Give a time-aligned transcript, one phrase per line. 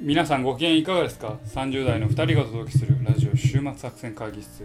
[0.00, 4.64] 皆さんご機嫌いかがですか ?30 代の2人がお届けするラジオ週末作戦会議室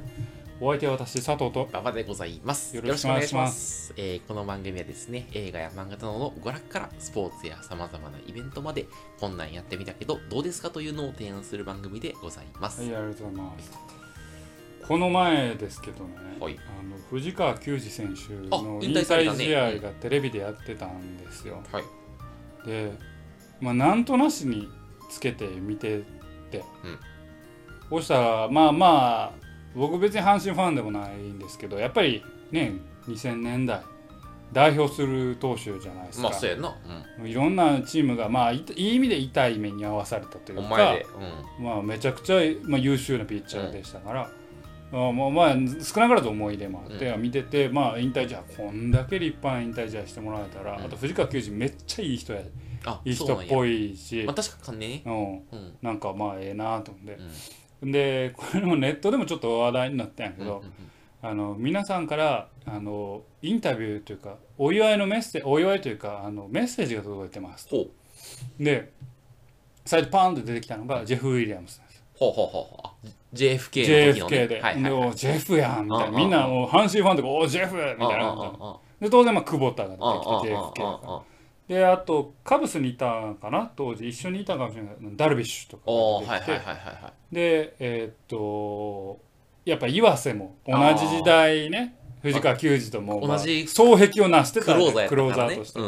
[0.61, 2.75] お相手は私佐藤と馬場でございます。
[2.75, 3.95] よろしくお願いします。
[3.97, 8.85] えーこの番組はですね、映画や漫画などの娯楽からスポーツや様々なイベントまで、
[9.19, 12.81] こんなんやってみたけど、どうですかというのを提案する番組でございます。
[12.81, 13.71] はいありがとうございます
[14.87, 21.83] この前ですけどね、はいあの藤川球児選手のあ引引退されたね退試合がテレビでやってたんですよ、はい。
[22.67, 22.91] で
[23.59, 24.69] まあなんとなしに
[25.13, 26.03] つけて見て
[26.51, 26.63] て、
[27.89, 28.87] そしたらまあま
[29.23, 29.31] あ
[29.75, 32.73] 僕別に阪神ファンでもないんですけどやっぱりね
[33.07, 33.81] 2000年代
[34.53, 36.75] 代表する投手じゃないですか、まあ、そうやな。
[37.25, 40.65] いろんなチームが、まあ、いいい意味で痛い目に遭わされたといううん。
[40.65, 40.93] おか。
[41.59, 44.29] うまあ、めちゃくちゃ、まあ、優秀なピッチャーでしたから、
[44.93, 52.43] あまあまあ、少なからず思い出もあって、見てて、まあ、引退試合こんだけ立派な引退試合してもらえたら、うんあと藤川球児めっちゃいい人やん。
[52.85, 55.01] あ、いい人っぽいしまあ、確かにね。
[55.05, 55.77] うん、うん。
[55.81, 57.17] なんかまあええなと思って
[57.81, 57.91] う、ん。
[57.91, 60.73] で これもネットでもちょっと話題になったんやけど、うんうん
[61.25, 67.69] あの皆さんからあのインタビューというかお祝いのメッセお祝いというかあのメッセージが届いてます。
[68.59, 68.91] で
[69.85, 72.93] 最初パーンと出てきたのがジェフ・ウィリアムスですほうほうほうほうあ。
[73.33, 74.37] JFK の時の、ね。
[74.37, 75.15] JFK で、はいはいはい。
[75.15, 81.21] ジェフやんみたいなうんみんなもう阪神ファンとかおジェフみたいなうんうんうんうんで当然まあ久保田が出てうんきてうんうん JFK がうん
[81.67, 84.07] であとカブスにいたかな当時。
[84.07, 84.95] 一緒にいたかもしれない。
[85.15, 86.51] ダルビッシュとかおーが出てきて。
[86.51, 87.35] はいはいはいはいはい。
[87.35, 89.19] でえーっと
[89.65, 91.95] やっぱ岩瀬も同じ時代ね。
[92.21, 95.47] 藤川球児とも、まあ同じ双璧を成してたクローザーやったクローザ。
[95.47, 95.83] ーとして、う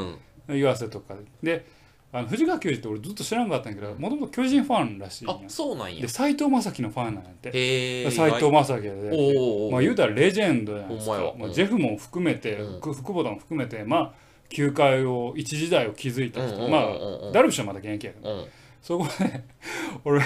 [0.53, 0.57] ん。
[0.57, 1.15] 岩瀬とか。
[1.41, 1.65] で
[2.11, 5.33] あの藤川球児って俺ずっと知らんかったんやけどもともと巨人ファンらしいんや。
[5.33, 6.01] あ、そうなんや。
[6.01, 6.07] で。
[6.07, 8.09] 斎藤正樹のファンなんやって。
[8.11, 9.69] 斎藤正樹で。
[9.71, 12.79] まあ言うたらレジェンドじゃないですかほんまあ、ジェフも含めて、うん。
[12.79, 14.13] 福福保田も含めてまあ
[14.49, 18.45] 球界を一時代を築いた人、うんうんうんダルビッシュはまだ現役やけど、うん。
[18.85, 19.43] そこで
[20.05, 20.21] 俺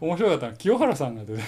[0.00, 1.42] 面白かったのは清原さんが出て。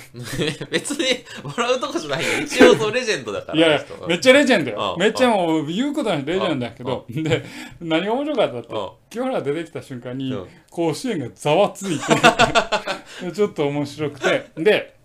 [0.68, 1.06] 別に
[1.44, 2.40] 笑うとこじゃないよ。
[2.44, 3.58] 一応そうレジェンドだから。
[3.58, 4.94] いやいやめっちゃレジェンドよ。
[4.94, 5.00] うん。
[5.00, 7.06] めっちゃもう言うことないレジェンドだけど。
[7.08, 7.44] で
[7.80, 8.88] 何が面白かったってうん。
[9.08, 10.48] 清原が出てきた瞬間にうん。
[10.70, 14.46] 甲子園がざわついて ちょっと面白くて。
[14.56, 14.96] で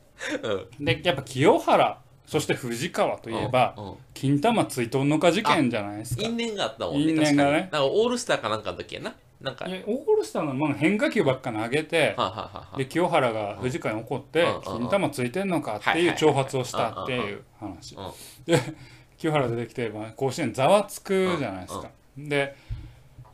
[0.41, 0.85] うん。
[0.85, 3.95] でやっぱ清原そして藤川といえばうんうん。
[4.13, 6.22] 金玉追悼のか事件じゃないですか。
[6.22, 7.01] 因縁があったもんね。
[7.01, 7.34] 因縁がね。
[7.34, 7.51] 確かに。
[7.53, 9.16] なんかオールスターかなんかの時やな。
[9.41, 9.66] なんか。
[9.66, 12.78] はいやオールスターのまあ変化球ばっか投げていはいはいはい。
[12.78, 17.95] で清原が藤川に怒ってうん「金玉ついてんのか」っていう挑発をしたっていう話。
[17.95, 18.12] うん
[18.45, 18.59] で
[19.18, 21.89] 清原出てきてまあ甲子園ざわつくじゃないですか。
[22.16, 22.56] で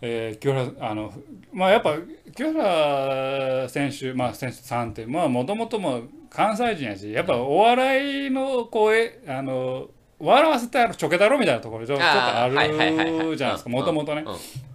[0.01, 1.13] えー清原あの
[1.53, 1.95] まあやっぱ
[2.35, 9.87] 清原選手まあ選手さんってまあもともとも関西人やしやっぱお笑いの声あの
[10.19, 14.23] 笑わせてあるちょけだろみたいなところちょっとあるじゃないですかうんもともとね。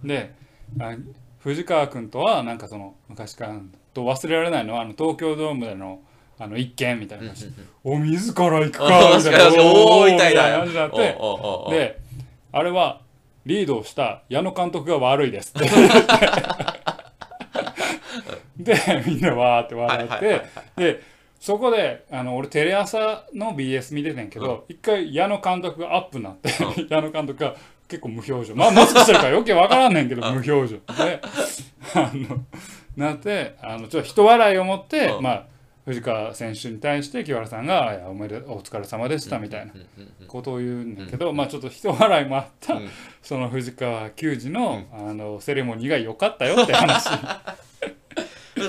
[0.01, 0.33] うんで
[0.79, 0.95] あ
[1.39, 3.59] 藤川君とはなんかその昔から
[3.93, 6.01] と忘れられないのはあの東京ドームでの
[6.37, 10.11] あの一件みたいな感じで「お自ら行くか」あみたいな。
[10.11, 10.97] みたいな感じになって
[11.71, 11.99] で
[12.51, 13.01] あれは
[13.45, 15.53] リードをした矢野監督が悪いです。
[15.57, 15.69] っ て
[18.57, 26.49] でみんなわーって笑って、はいはいはいでそこであの俺テレ朝の BS 見ててんけど、一回矢野監督がアップになって、
[26.87, 27.55] 矢野監督が
[27.87, 28.55] 結構無表情。
[28.55, 30.67] まあマスクしてるから余計わからんねんけど 無表情。
[30.67, 31.19] で
[31.95, 32.45] あの
[32.95, 35.23] なってあのちょっと人笑いを持って、うん。
[35.23, 35.45] まあ
[35.85, 39.73] 藤川選手に対して清原さんが「いやおめでお疲れ様でした」みたいな。
[40.27, 42.89] ことを言うんだけど、まあちょっと人笑いもあった、うん。
[43.21, 47.09] その藤川球児の,、あのセレモニーが良かったよって話。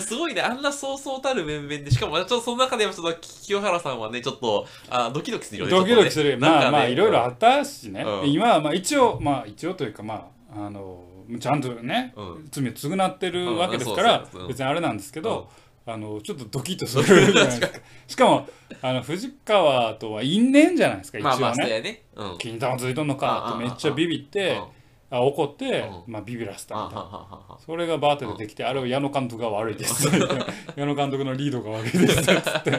[0.00, 5.70] すごいね、あんなそうそうたる面々で、しかも、ちょっとその中でも、ちょっと清原さんはね、ちょっと、あドキドキするよね。
[5.70, 6.36] ドキドキする、ね。
[6.36, 8.32] まあまあいろいろあっったしね、うん。
[8.32, 11.04] 今はまあ一応まあ一応というかまああの
[11.38, 12.48] ちゃんとね、うん。
[12.50, 14.06] 罪を償ってるわけですかうん。
[14.06, 15.50] ら別にあれなんですけど、
[15.84, 17.68] あのちょっとドキッとするじゃないですか
[18.06, 18.48] しかも
[18.80, 22.02] あの藤川とは因縁じゃないですか一応ね、まあまあ、そうやね。
[22.14, 22.38] うん。
[22.38, 24.64] 金玉ついとんのかってめっちゃビビって、うん
[25.12, 30.08] あ怒って、うまあ、ビビらせたあみたいなそれがバーテでできて、あれは矢野監督が悪いです。
[30.74, 32.22] 矢野監督のリードが悪いです。
[32.22, 32.70] つって。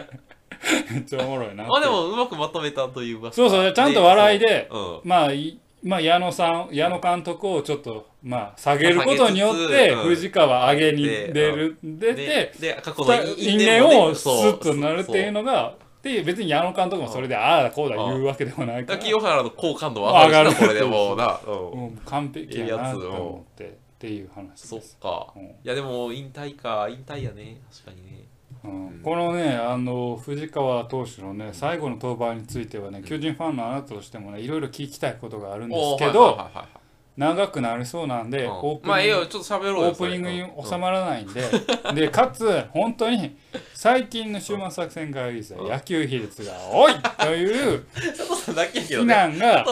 [0.92, 1.64] めっちゃおもろいな。
[1.66, 3.32] まあでも、うまくまとめたというか。
[3.32, 5.00] そうそう、ちゃんと笑いで、うん。
[5.04, 21.40] まあ、いまあ、矢野さん、矢野監督をちょっと、まあ、下げることによって、藤川上げに出る、出でて、、で、過去の因縁をスッとなるっていうのが、で、別に矢野監督もそれで、ああ、こうだ言うわけでもないから、清原の好感度は上がるこれでもうな。
[21.48, 23.70] うん完璧やなと思って、っ
[24.00, 24.98] ていう話そっです。
[24.98, 25.44] かうん。
[25.44, 26.88] いや、でも、引退か。
[26.90, 27.62] 引退やね。
[27.72, 28.23] 確かにね。
[28.64, 29.00] うん。
[29.04, 36.83] このねあの藤川投手のね最後の登板についてはね巨人ファンのあなたとしてもねいろいろ聞きたいことがあるんですけど、はいはいはいはい
[37.16, 38.52] 長くなりそうなんで、うん。
[38.52, 41.44] オープまあええニングよちょっと喋ろうよオープニングに収まらないんで、
[41.94, 43.38] でかつ本当に
[43.76, 45.70] 最近の週末作戦会議でうん。
[45.70, 49.06] 野球比率が多いという 非ね。
[49.06, 49.64] 難が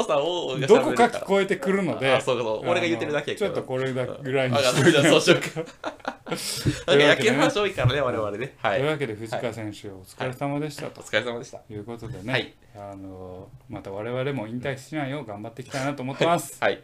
[0.68, 2.22] どこか聞こえてくるので。
[2.64, 5.66] 俺が言ってるだけちょっとこれだぐらいにしてじゃあそうしようか。
[6.88, 8.56] なんか野球の話多いからね我々ね。
[8.60, 8.80] はい。
[8.80, 11.60] というわけで藤川選手お疲れ様でしたおと疲れ様でした。
[11.70, 12.54] いうことでね、はい。
[12.76, 16.58] あのまた我々も引退しないよう頑張っていきたいなと思ってます。
[16.62, 16.82] はい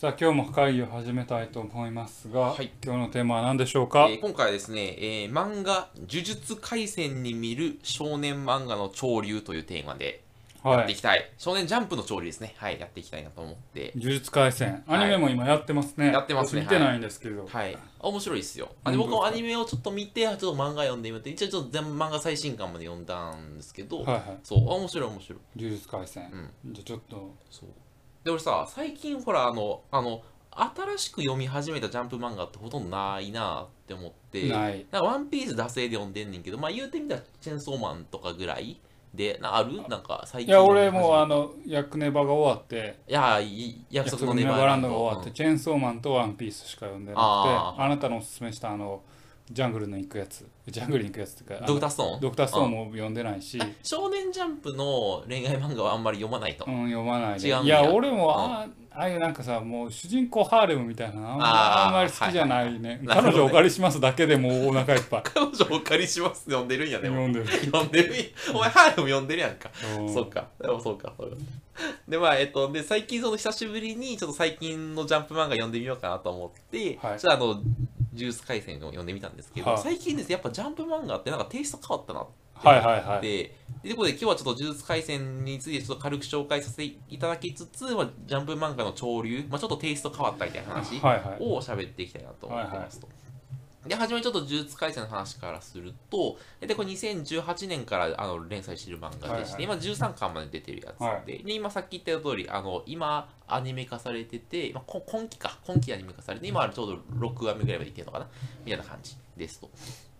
[0.00, 2.70] さあ今日も会議を始めたいと思いますが、はい。
[2.82, 10.22] 今日のテーマは何でしょうか、えー今回はですね、えー漫画「呪術廻戦」に見る少年漫画の潮流というテーマで
[10.64, 10.84] やはい。
[10.84, 12.54] っていきたい、少年ジャンプの潮流ですね。
[12.56, 13.92] はいやっていきたいなと思って。
[13.94, 14.82] 呪術廻戦。
[14.86, 15.04] アはい。
[15.04, 16.62] ニメも今やってますね、やってますね。
[16.62, 17.76] 僕見てないんですけど、はい。
[17.98, 18.70] 面白いですよ。
[18.84, 21.28] あで僕もアニメをちょっと見てちょっと漫画読んでみて。
[21.28, 24.22] 一応ちょっと全部漫画最新刊まで読んだんですけど、はいはい。
[24.42, 25.38] そうあ面白い面白い。
[25.58, 26.72] 呪術廻戦、うん。
[26.72, 27.68] じゃあちょっとそう
[28.24, 30.22] で俺さ最近ほらあのあの
[30.52, 34.86] 新しく読み始めたジャンプ漫画ってほとんどないなって思ってない。
[34.90, 38.80] なんかワンピース惰性で読んでんねんけどまあ言うてみたらチェンソーマンとかぐらい
[39.14, 39.76] でなある？
[39.88, 42.98] なんか最近いや俺もうあののヤクネバが終わって。
[43.08, 49.02] いやい約約束のネバーランドドが終わって、チェーンソーマンとワンピースしか読んでなくてあなたのおすすめしたあの
[49.52, 52.20] ジャングルの行くやつジャングルに行くやつっていうかドクターストーン？
[52.20, 63.06] ドクターストーンも読んでないし、あ少年ジャンプの恋愛漫画はあんまり読まないと、うん、読まないで違うんだいや俺もあ,、ああいうなんかさもう主人公ハーレムみたいなのあんまあんまり好きじゃないね、はい。
[63.06, 65.22] はい彼女お借りしますだけでもうお腹いっぱい。
[65.24, 68.14] 彼女お借りします読んでるんやでも読んでる、読んでる
[68.54, 69.70] お前ハーレム読んでるやんか。
[69.98, 70.14] うん。
[70.14, 70.48] そうか。
[70.60, 71.12] でもそうか。
[71.18, 71.36] そうか。
[72.06, 77.18] で、まあ、えっと、で、最近、その久しぶりに、ちょっと最近のジャンプ漫画読んでみようかなと思って、はい。
[77.18, 77.62] ちょっとあの、
[78.12, 79.82] ジュース回戦を読んでみたんですけど、はい。
[79.82, 83.22] 最近ですね、やっぱジャンプ漫画ってなんかテイスト変わったなってはいはいはい。
[83.22, 91.38] で、でということで今日はちょっと呪術廻戦についてちょっと軽く紹介させていただきつつ、まあ、ジャンプ漫画の潮流、まあ、ちょっとテイスト変わったみたいな話はいはい。
[91.40, 93.08] を喋っていきたいなと思ってますと。
[93.86, 106.86] で、初めにちょっと呪術廻戦の話からすると、で、これ2018年からあの連載している漫画でして、は今13巻まで出てるやつで、はで今さっき言った通り、あの、今アニメ化されてて、まあ、こ今期か、今期アニメ化されて、今ちょう
[107.18, 108.28] ど6話目ぐらいまでいってるのかな？
[108.64, 109.70] みたいな感じですと。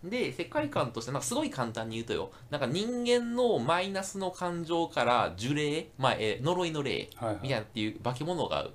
[0.03, 7.39] で、世界観として、なんかすごい簡単に言うとよ、なんか人間のマイナスの感情から呪霊、まあ、えー呪いの霊はいはい。
[7.43, 8.67] みたいなっていう化け物が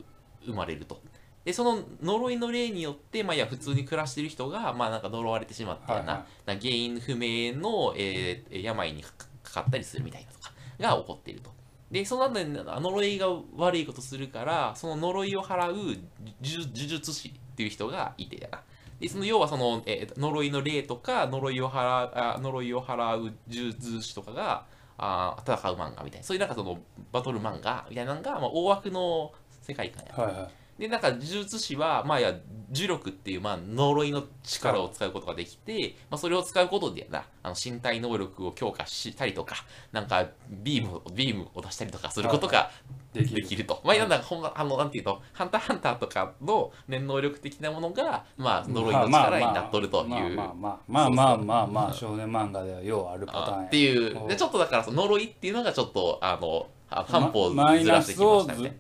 [0.45, 1.01] 生まれると。
[1.47, 9.13] で、その呪いの霊によって、まあ、いや、普通に暮らしてる人が、まあ、なんか呪われてしまったような、はいはなんか原因不明の、えー病にか
[9.45, 11.51] かかったりするみたいなとかが起こっていると。
[11.89, 15.95] で、その後に呪いが悪いことするから、その呪いを払う呪
[16.43, 18.61] 呪術師っていう人がいてやな。
[18.99, 24.67] で、その要はその、えー呪いの霊とか呪いを払うあ呪いを払う呪術師とかが
[24.99, 26.81] あー戦う漫画みたいな、そういうなんかその
[27.13, 29.33] バトル漫画みたいなのが、まあ、大枠の
[29.63, 30.13] 世界観や。
[30.13, 32.35] はいはいで、なんか呪術師は、まあいや、
[32.73, 39.57] 呪力っていう、まあ呪いの力を使うことができて、まあそれを使うことでやな、あの身体能力を強化したりとか、
[39.93, 42.71] なんかビームを、ビームを出したりとかすることが
[43.13, 43.81] できると。
[43.85, 50.37] まあ、なんだほんま、あの、なんていうと、ハンターハンターとかの念能力的なものが、まあ、呪いの力になっとるという。
[50.37, 58.77] まあまあまあまあまあ少年漫画ではようあるパターンっていうおでちょっとだからその呪いっていうのがちょっとあのあ半歩まマイずらしてきましたみたいな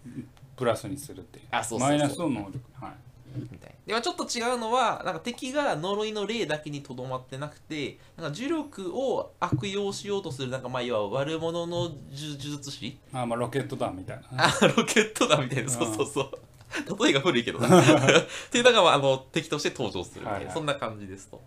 [0.56, 1.46] プラスにするっていう。
[1.50, 1.98] あそうそうそう。
[1.98, 2.92] マイナスを能力はい。
[3.38, 3.76] みたいな。
[3.86, 12.98] でまあちょっと違うのはなんか敵が呪いの霊だけにとどまってなくてなんか呪力を悪用しようとするなんかまあいわば悪者の呪呪術師。
[13.12, 14.24] あまあロケット弾みたいな。
[14.44, 15.70] あロケットだみたいな。
[15.70, 16.30] そうそうそう。
[17.04, 17.60] 例えが古いけど。
[17.60, 20.54] な っていうのが、まあ、あの敵として登場するみたいな、はいはい。
[20.54, 21.40] そんな感じですと。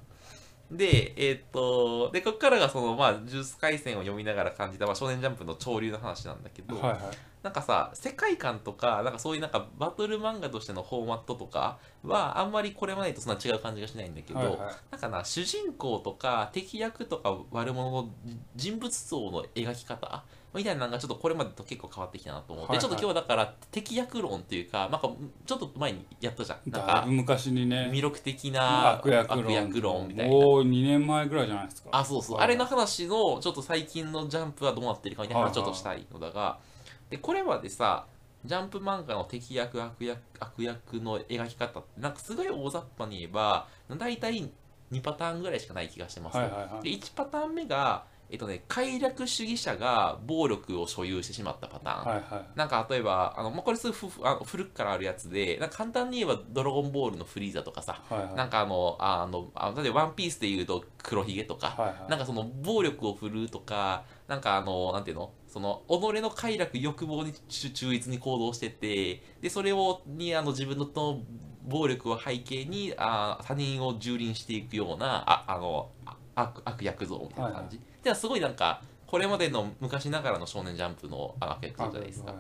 [0.71, 7.01] で、えーっと、で、ここからがその、まあ、ジュース回戦を読みながら感じた、まあ、少年ジャンプの潮流の話なんだけど、はいはい。
[7.41, 14.57] なんかさ、世界観とか、なんかそういうなんかバトル漫画としてのフォーマットとかは、あんまりこれまでとそんな違う感じがしないんだけど、はいはい。
[14.91, 18.09] なんかな、主人公とか敵役とか悪者の
[18.55, 20.23] 人物像の描き方
[20.53, 25.11] みたいなのがちょっとこれまでと結構変わってきたなと思って、はいはいちょっと今日はだから敵役論っていうか、なんか
[25.45, 26.71] ちょっと前にやったじゃん。
[26.71, 30.33] なんか昔にね魅力的な悪役論みたいな。
[30.33, 32.37] もう2年前ぐらいじゃないですかあ、そうそう。
[32.37, 36.59] はいあれの話の、ちょっと最近のジャンプはどうなってるかみたいな話はいはいちょっとしたいのだが、
[37.09, 38.05] で、これまでさ、
[38.45, 44.49] ジャンプ漫画の敵役、悪役、悪役の描き方って、なんかすごい大雑把に言えば、大体
[44.91, 46.37] 2パターンぐらいしかない気がしてます。
[46.37, 52.05] はいはいはいで、1パターン目が、えっとね、快楽主義者が暴力を所有してしまったパターン。
[52.05, 52.45] はいはい。
[52.55, 58.35] なんか例えば、あのまあ、これすぐふふあの古くからあるやつで、なんか簡単に言えばドラゴンボールのフリーザとかさ、はいはい。
[58.35, 62.09] なんかあの、あの、あ例えばワンピースで言うと黒ひげとか、はいはい。
[62.09, 65.31] なんかその暴力を振るうとか、なんかあのなんていうの？
[65.47, 71.21] その己の快楽欲望に忠忠実に行動しててでそれをにあの自分のと
[71.63, 82.33] 暴力を背景にあ他人を蹂躙していくようなああのあ悪悪役像みたいな感じ、ではすごいなんかこれまでの昔ながらの少年ジャンプのあ悪役像じゃないですか。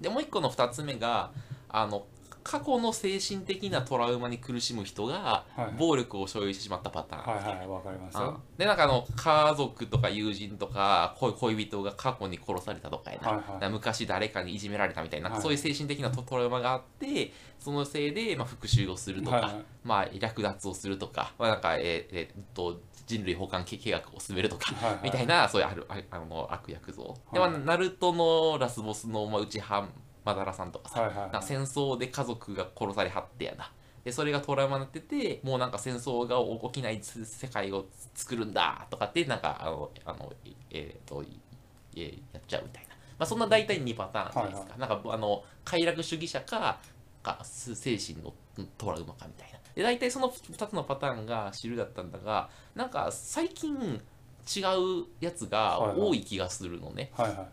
[0.00, 1.30] でもう一個の二つ目が
[1.68, 2.06] あの
[2.42, 5.72] 過去の精神的なトラウマに苦しむ人がはいはい。
[5.78, 8.18] 暴力を所有してしまったパターン、はいはいわかります
[8.58, 13.70] でなんかあの家族とか友人とか恋恋人が過去に殺されたとかやな,、はいはい。
[13.70, 15.40] 昔誰かにいじめられたみたいな、はい。
[15.42, 19.64] そういう精神的なトトラウマがあってそのせいで、まあ、復讐をするとか、はいはい。
[19.84, 21.82] まあ、略奪をするとか、まあ、なんか、えー
[22.12, 25.00] えーっと人類保管計画を進めるとか、はいはい。
[25.04, 27.60] みたいなそういうあるああの悪役像、でまあはい。
[27.64, 29.88] ナルトのラスボスの、まあ、内派
[30.24, 33.70] マダラさんとかさ、はいはいか戦争で家族が殺されはってやな。
[34.04, 36.36] でそれがトラウマになっててもうなんか戦争が
[36.68, 40.32] 起きない世界を作るんだとかってなんかあのあの
[40.70, 41.24] えー、と
[41.94, 46.80] えーやっちゃうみたいな、まあ、そんな大体2パターンじゃないですか、なんかあの快楽主義者か
[47.22, 48.32] か精神の
[48.76, 49.58] トラウマかみたいな。
[49.74, 57.48] で大体その2つのパターンが主流だったんだがなんか最近違うやつが多い気がするのね、はいはい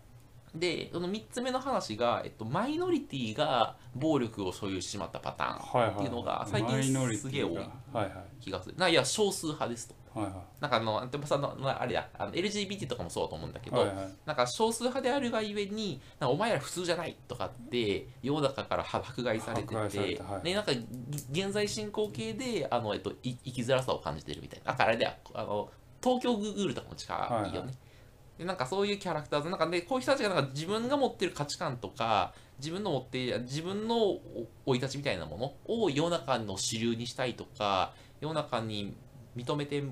[0.55, 6.83] でその3つ目の話が、えっと、マイノリティが暴力を所有してしまったパターンっていうのが最近
[7.17, 7.55] すげえ多い。
[7.55, 7.61] が。
[7.61, 7.67] は
[8.01, 8.11] いはい。
[8.39, 8.75] 気がする。
[8.77, 9.95] ないや少数派ですと。
[10.13, 14.09] はいはなんかあのでもさあのあれやあの LGBT とかもそうだと思うんだけど、いはいはい。
[14.25, 24.71] なんか少数派であるがゆえにお前ら普通じゃないとかって世の中から迫害されてててはいでなんかぎ現在進行形であの、えっと、い生きづらさを感じてるみたいな。
[24.71, 25.13] だからあれだよ。
[25.33, 25.69] あの
[26.01, 27.77] 東京グーグルとかも近いよね、はいはい
[28.39, 29.49] でなんかそういうキャラクターズ。
[29.49, 34.17] なんかでこういう人たちがなんか自分が持ってる価値観とか自分の持って自分の
[34.65, 38.95] 生い立ちみたいなものを世の中の主流にしたいとか世の中に
[39.35, 39.83] 認めて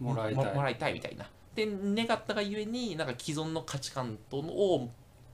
[0.00, 0.34] もらい
[0.78, 0.94] たい。
[0.94, 1.28] みたいな。
[1.54, 4.90] で願ったがゆえになんか既存の価値観とを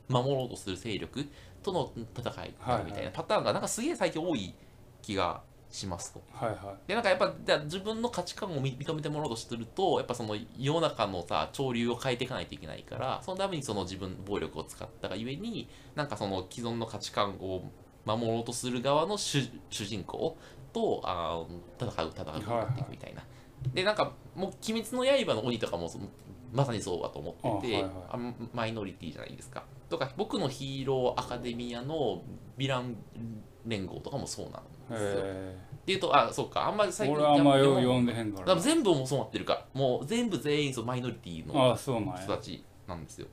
[0.08, 1.28] 守ろうとする勢力
[1.62, 4.52] との戦いみたいなパターンがなんかすげえ最近多い
[5.00, 6.22] 気がしますと。
[6.32, 17.70] はいはでなんかやっぱじゃあ自分の価値観を認認めてもらおうとするとやっぱその世の中のさ潮流を変えていかないといけないからそのためにその自分暴力を使ったがゆえになんかその既存の価値観を
[18.04, 20.37] 守ろうとする側の主主人公
[20.72, 23.25] とあー戦う戦う戦っていくみたいな。
[23.75, 25.90] でなんかもう「鬼滅の刃」の鬼とかも
[26.52, 29.64] まさにそうだと思っててあはいはいあマイノリティじゃないですか。
[29.90, 32.22] とか僕のヒーローアカデミアの
[32.56, 32.96] ヴィラン
[33.68, 35.22] 連合とかもそうなんいですよ。
[35.25, 42.16] へっていうと、あ、そうか、あんまりえ最近俺あんま読んでへんかだからら全部もそうなってるから、もう全部全員そのマイノリティのああそうなんや。
[42.16, 43.28] 人たちなんですよ。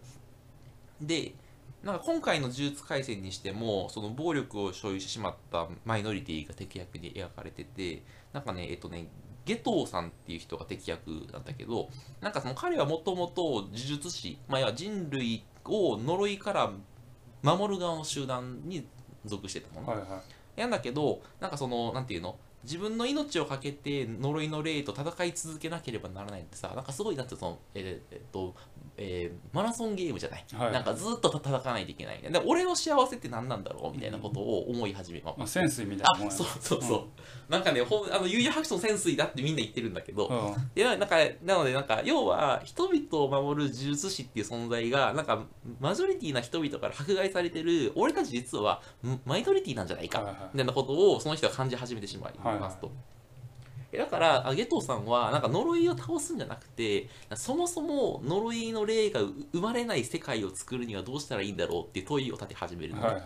[1.01, 1.33] で、
[1.83, 9.07] なんか今回の呪術廻戦にしても、その暴力を所有してしまったマイノリティが敵役に描かれてて、なんかね、えっとね、
[9.45, 11.89] ゲトウさんっていう人が敵役なんだけど、
[12.21, 16.71] なんかその彼はもともと呪術師、まあ、要は人類を呪いから
[17.43, 18.87] 守る側の集団に
[19.25, 19.93] 属してたのね。
[19.93, 20.21] はいはい
[20.59, 22.35] やんだけどなんかそのなんていうの？
[22.65, 28.55] 自分の命をかけて呪いの霊と戦い続けなければならないってさなんかすごいなんてそのえーえっと、
[28.97, 30.73] えーマラソンゲームじゃない、はい。
[30.73, 40.83] なんかずっと戦わないといけないで俺の幸せって何なんだろうみたいなことを思い始めままあ潜水みたいなもそうそうそう、なんかねほんあの悠々白書の潜水だってみんな言ってるんだけど、うん。
[40.83, 45.45] なんかなのでなんか要は人々を守る呪術師っていう存在がなんか
[45.79, 50.35] マジョリティな人々から迫害されてる俺たち実はんマイノリティなんじゃないか、はいはい。
[50.53, 52.91] みたいなことをその人が感じ始めてしまいますと。
[53.91, 63.23] えだからあゲトウさんはなんか呪いを倒すんじゃなくてそもそも呪いの霊が生まれない世界を作るにはどうしたらいいんだろうっていう問いを立て始めるのね、はいはい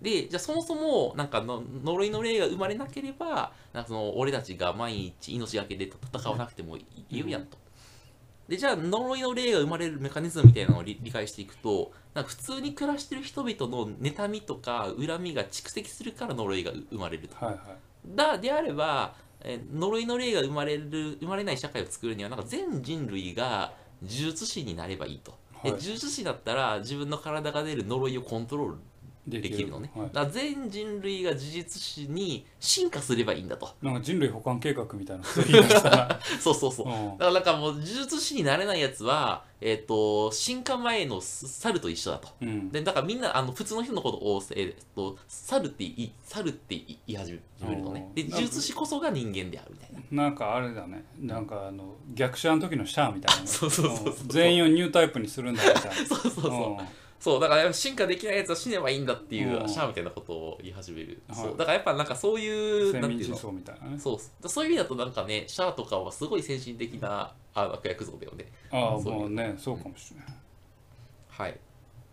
[0.00, 7.58] でじゃあそもそもなんかの呪いの霊が生まれなければなんかその俺たちが毎日命がけで戦わなくてもいいるやんと。
[8.48, 17.36] でじゃあ呪いの霊が生まれるメカニズムみたいなのを理理解していくとなんか普通に暮らしてる人々の妬みとか恨みが蓄積するから呪いが生まれると。
[17.44, 25.38] はいはいだであればえー呪いの霊が生まれる生まれない社会を作るにはなんか全人類が呪術師になればいいと。
[25.62, 28.76] ではい呪術師だったら自分の体が出る呪いをコントロール
[29.26, 30.06] でできるのね、はい。
[30.08, 33.68] だから全人類が事実史に進化すればいいんだと。
[33.82, 35.90] なんか人類保管計画みたいなこと言い出した。
[35.90, 36.88] な そうそうそう。
[36.88, 37.18] うん。
[37.18, 42.28] だからなんかもう呪術師になれないやつはえっ、と進化前の猿と一緒だと。
[42.40, 42.70] うん。
[42.70, 48.10] でだからみんなあの普通の人のことを、えっと猿って言い猿って言い始めるのね。
[48.14, 48.30] でうん。
[48.30, 50.24] 呪術師こそが人間であるみたいな。
[50.24, 51.04] なんかあれだね。
[51.20, 54.14] なんかあの逆者の時のシャアみたいな そうそうそうそう。
[54.22, 54.28] うん。
[54.28, 55.94] 全員をニュータイプにするんだみたいな。
[56.08, 56.86] そうそうそう、うん
[57.20, 59.68] そうだから進化できないやつは死ねばいいんだっていううん。
[59.68, 61.36] シャアみたいなことを言い始める、はい。
[61.38, 63.36] そうだからやっぱなんかそういう先なんていうの？
[63.36, 68.46] そうだそういう意味だとなんかねシャアとかはすごい先進的なあ悪役像だよね。
[68.70, 70.26] ああそうねそうかもしれない。
[71.28, 71.60] はい。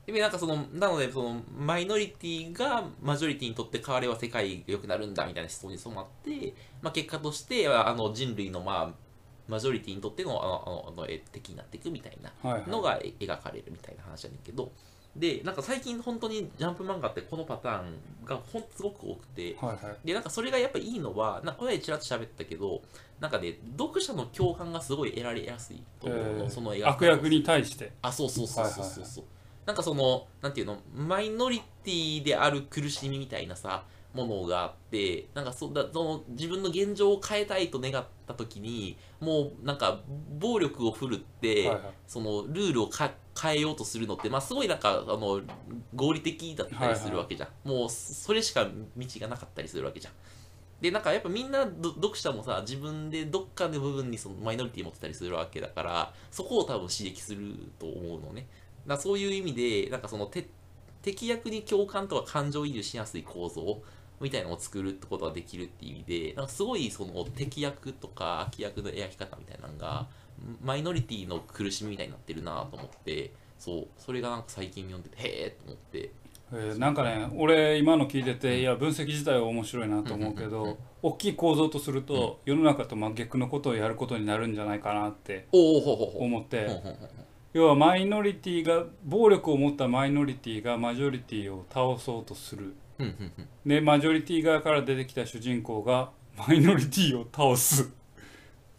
[0.06, 8.94] でなんかそのなのでそのマイノリティがマジョリティにとって変われば世界が良くなるんだみたいな思想に染まって、まあ、結果としてあの人類のまあ
[9.50, 12.70] マジョリティにとってのあのあのあのえ敵になっていくみたいなはいはい。
[12.70, 14.72] のがえ描かれるみたいな話やねんけど
[15.18, 20.08] でなんか最近本当にジャンプ漫画ってこのパターンがほんとすごく多くてはいはい。
[20.08, 22.82] でなんかそれがやっぱいいのはなんかこの間ちらっと喋ったけど
[23.20, 26.50] なんかね読者の共感がすごい得られやすいと思うの、えー。
[26.50, 27.92] その描き方悪役に対して。
[28.02, 29.06] あそうそうそうそうそう。
[29.06, 29.24] そう、
[29.66, 33.84] なんかそのなんていうのマイノリティである苦しみみたいなさ
[34.14, 40.00] ものがあってなんかそだその自分の現状を変えたいと願った時にもうなんか
[40.40, 41.82] 暴力を振るって、はいはい。
[42.08, 45.42] そのルールをか変えようとするのって、まあ、すごいなんかあの
[45.96, 50.14] 合理的だったりするわけじゃん、もうそれしか道がなかったりするわけじゃん。
[50.82, 58.48] でなんかやっぱみんなど読者もさ自分でどっかの部分にそのマイノリティ持ってたりするわけだからそこを多分刺激すると思うのね。
[58.86, 60.48] だそういう意味でなんかそのて
[61.02, 63.82] 敵役に共感とか感情移入しやすい構造
[64.20, 70.08] みたいなのを作るってことができるっていう意味でなんかすごいその敵役とか悪役の描き方みたいなのが
[70.62, 76.12] マイノリティの苦しみみたいになってるなと思ってそうそれがなんか最近読んでてへえと思って。
[76.54, 86.68] えーなんかね俺今の聞いてていや分析自体は面白いなと思うけど大きい構造とすると世の中と真逆のことをやることになるんじゃないかなって思って。
[87.54, 92.76] 要はマイノリティが暴力を持ったマイノリティがマジョリティを倒そうとする。
[93.66, 97.92] でマジョリティ側から出てきた主人公がマイノリティを倒す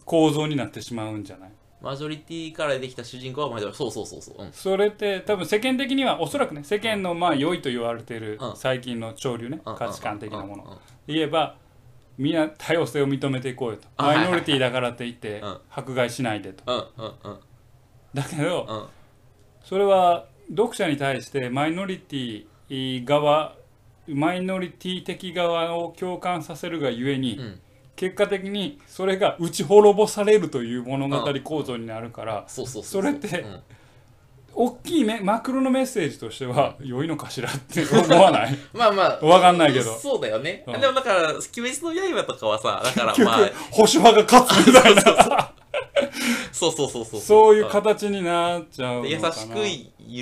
[0.09, 1.51] 構造になってしまうんじゃない？
[1.81, 6.65] マジョリティから出てきた主人公はそうそうそうそう、うん、それって多分世間的にはおそらくね。
[6.65, 8.57] 世間のまあ良いと言われているうん。
[8.57, 9.61] 最近の潮流ね。
[9.65, 9.77] うん。
[9.77, 10.81] 価値観的なもの。
[11.07, 11.57] 言えば
[12.17, 15.59] みんな多様性を認めていこうよとマイノリティだからって言ってうん。
[15.71, 16.65] 迫害しないでと。
[18.15, 18.87] だけどうん。
[19.63, 23.55] それは読者に対してマイノリティ側
[24.09, 27.61] マイノリティ的側を共感させるがゆえに、うん
[27.99, 33.61] 結果的にそれが打ち滅ぼされるという物語構造になるから、それってうん。
[34.55, 38.59] 大きいめマクロのメッセージとしては良いのかしらって思わない？
[38.73, 39.25] まあまあ。
[39.25, 39.95] わかんないけど。
[39.97, 40.81] そうだよね、うん。
[40.81, 43.51] でもだから「鬼滅の刃」とかはさだからまあ。
[43.73, 45.53] 保守派が勝つみたいな
[46.53, 47.21] そうそうそうそう。
[47.21, 49.25] そういう形になっちゃう優しく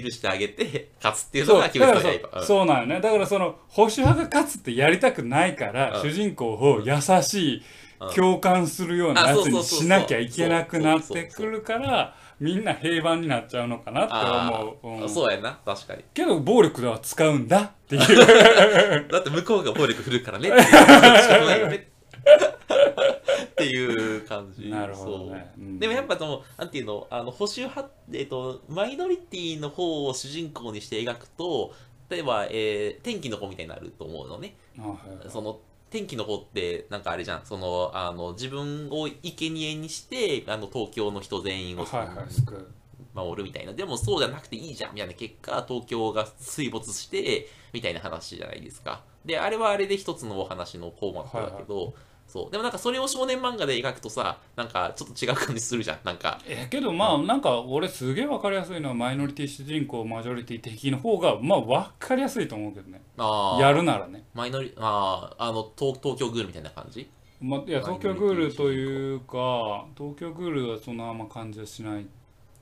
[0.02, 3.00] 許してあげて勝つっていうのそうがそうそうなんよね。
[3.00, 6.02] だからその保守派が勝つってやりたくないから、うん。
[6.02, 7.62] 主人公を優しい、
[8.00, 8.14] うん。
[8.14, 15.58] 共感するようなやつにしなきゃいけなくなってくるからみんな平凡になっちゃうのかなって思う、あうんそうやな。
[15.64, 16.04] 確かに。
[16.12, 19.08] けど暴力では使うんだっていう。
[19.08, 21.86] だって向こうが暴力振るからねっていう
[23.52, 24.68] っていう感じ。
[24.68, 25.60] なるほどね、う。
[25.60, 25.78] ん。
[25.78, 31.72] でもやっぱその、なんていうの、あの保守派、えっと、マイノリティの方を主人公にして描くと、
[32.08, 34.56] 例えば、えー天気の子みたいになると思うのね。
[34.78, 35.30] あはいはい。
[35.30, 35.60] その
[35.90, 42.32] 天気の子って、なんかあれじゃん、その、あの自分を生贄にして、あの東京の人全員をはいはい。
[42.32, 42.66] 救う
[43.14, 43.72] 守るみたいな。
[43.72, 49.02] でもそうじゃなくていいじゃんみたいな結果、東京が水没して、みたいな話じゃないですか。
[49.24, 51.94] で、あれはあれで一つのお話のフォーマットだけど、
[52.36, 52.50] そう。
[52.50, 55.98] でもなんかそれを少年漫画で描くとさ、なんかちょっと違う感じするじゃん。
[56.04, 63.00] なんか、えけどまあなんか俺すげえ分かりやすいのはマイノリティ主人公マジョリティ敵の方がまあ分かりやすいと思うけどね。
[63.16, 63.60] あー。
[63.62, 64.24] やるならね。
[64.34, 67.08] マイノリ、あーあの東、東京グールみたいな感じ？
[67.40, 72.06] まいや東京グールというか東京グールはそんなあんま感じはしない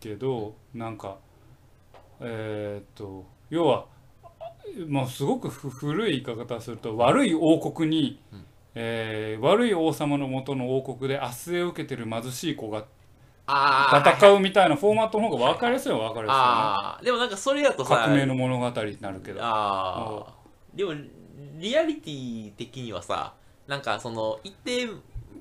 [0.01, 1.17] けどなんか
[2.21, 3.87] えーっと要は
[4.89, 12.85] まあすごくふ古い言い方をすると悪い王国に、うんえー悪い王様の元の王国で圧政を受けてる貧しい子が
[13.47, 19.41] ああ、戦うみたいなフォーマットの方が分かりやすいは分かりやああ、でもなんかそれやとさ、革命の物語になるけど。
[19.43, 20.33] ああ、
[20.75, 20.93] でも
[21.59, 23.35] リアリティ的にはさ、
[23.67, 24.89] なんかその一定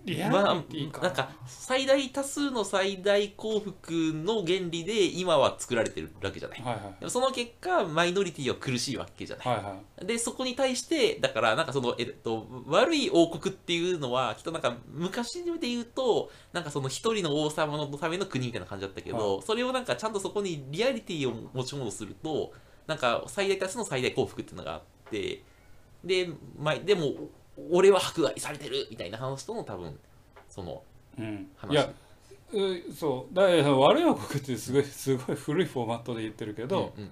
[0.05, 6.61] リアまあリティかなんか最大多数の最大幸福の原理で今は作られてるわけじゃない。
[6.61, 9.47] はいはいその結果マイノリティは苦しいわけじゃない。
[9.47, 22.51] はいはいでそこに対してだからなんかその、えっと、悪い王国っていうのはきっとなんか昔で言うとなんかその一人の王様のための国みたいな感じだったけど、それをなんかちゃんとそこにリアリティを持ち戻すると
[22.87, 25.43] なんか最大多数の最大幸福っていうのがあって
[26.03, 27.13] で,、まあ、でも
[27.71, 29.97] 俺は迫害されてるみたいな話との多分
[30.49, 30.83] その
[31.17, 31.73] うん、話。
[31.73, 31.89] いや
[32.53, 33.35] うそう。
[33.35, 37.11] だから悪い王国ってすごいすごい古いフォーマットで言ってるけど、うんうん。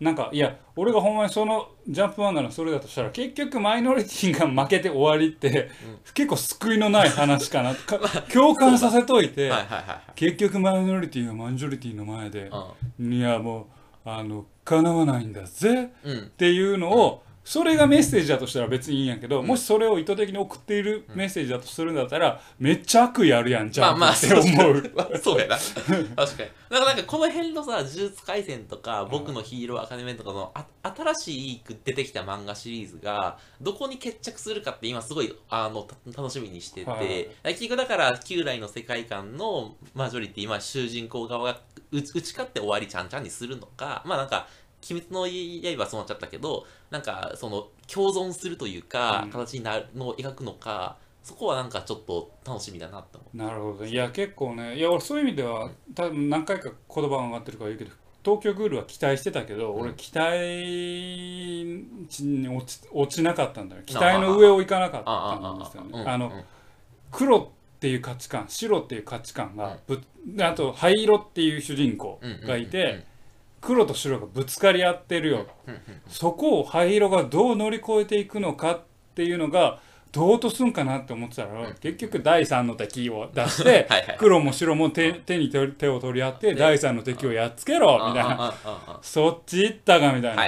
[0.00, 5.70] なんかいや俺がほんまにそのジャンプ漫画のそれだとしたら結局マイノリティが負けて終わりって、
[6.14, 7.98] 結構救いのない話かなか
[8.32, 10.12] 共感させといて、はいはいはいはい。
[10.16, 12.50] 結局マイノリティがマンジョリティの前で、
[12.98, 13.12] うん。
[13.12, 13.68] いやも
[14.04, 16.18] あの叶わないんだぜうん。
[16.18, 19.46] っていうのを、それがメッセージだとしたら別にいいんやけど、ん。
[19.46, 24.92] もしそれを意図的に送っているメッセージだとするんだったら、めっちゃ悪意あるやんじゃんまあまあって思う。
[24.94, 25.56] まあそうやな。
[26.16, 26.50] 確かに。
[26.72, 44.48] だからなんかこの辺のさ「呪術廻戦」とか「僕のヒーローアカデミー」とかのあ新しく出てきた漫画シリーズがどこに決着するかって今すごいあのた楽しみにしてて、はい結局だから旧来の世界観のマジョリティ今主人公側が打ち打ち勝って終わりちゃんちゃんにするのかまあなんか
[44.90, 45.26] 鬼滅の
[45.76, 49.30] 刃はそうなっちゃったけどなんかその共存するというか、うん。
[49.30, 53.36] 形になるのを描くのかそこはなんかちょっと楽しみだなって思う。
[53.36, 57.90] なるほどいや結構ねいや俺そういう意味では多分何回か言葉が上がってるから言うけど
[58.24, 59.80] 東京グールは期待してたけど、うん。
[59.82, 60.30] 俺期待
[62.24, 66.04] に落ち落ちなかったんだよ期待の上を行かなかったんですよね。
[66.06, 66.32] あの
[67.10, 67.48] 黒っ
[67.80, 73.06] ていう価値観白っていう価値観がぶ、であと灰色っていう主人公がいて、
[73.62, 75.46] 黒と白がぶつかり合ってるよ、
[76.08, 78.80] そこを灰色がどう乗り越えていくのかっ
[79.14, 81.74] ていうのがどう落とすんかなって思ってたら、うん。
[81.74, 88.52] 結局第三の敵を出して黒も白も手手に手手を取り合って、第三の敵をやっつけろみたいな、
[89.00, 90.42] そっち行ったかみたいな、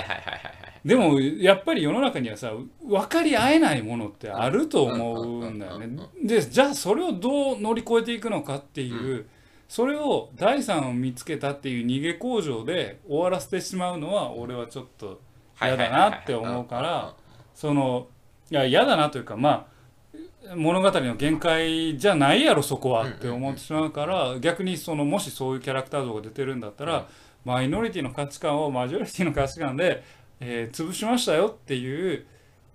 [0.85, 2.53] でもやっぱり世の中にはさ
[2.85, 5.89] 分かり合えないものってあると思うんだよね。
[6.23, 9.27] でじゃあそれをどう乗り越えていくのかっていう、
[9.69, 15.21] それを第三を見つけたっていう逃げ工場で終わらせてしまうのは俺はちょっと
[15.61, 17.15] 嫌だなって思うから
[17.55, 18.09] その
[18.51, 27.09] いや嫌だなというかまあ物語の限界じゃないやろそこはって思ってしまうから逆にそのもしそういうキャラクター像が出てるんだったら、
[27.45, 30.05] マイノリティの価値観をマジョリティの価値観で、
[30.41, 32.27] えー潰しましたよっていう